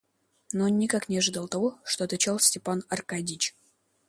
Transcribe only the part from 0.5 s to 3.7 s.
Но он никак не ожидал того, что отвечал Степан Аркадьич.